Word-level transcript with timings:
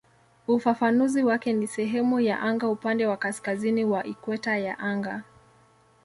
Ufafanuzi 0.47 1.23
wake 1.23 1.53
ni 1.53 1.67
"sehemu 1.67 2.19
ya 2.19 2.39
anga 2.39 2.69
upande 2.69 3.05
wa 3.07 3.17
kaskazini 3.17 3.85
wa 3.85 4.03
ikweta 4.03 4.57
ya 4.57 4.79
anga". 4.79 5.23